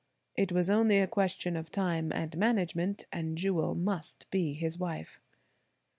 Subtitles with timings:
[0.35, 5.21] It was only a question of time and management, and Jewel must be his wife.